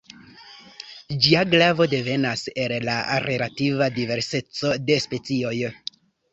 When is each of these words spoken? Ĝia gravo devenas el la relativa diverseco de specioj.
Ĝia 1.25 1.43
gravo 1.51 1.87
devenas 1.91 2.47
el 2.65 2.75
la 2.91 2.97
relativa 3.27 3.93
diverseco 4.01 4.75
de 4.91 5.01
specioj. 5.09 5.57